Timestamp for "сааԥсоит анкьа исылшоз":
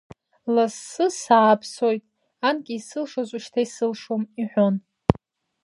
1.19-3.29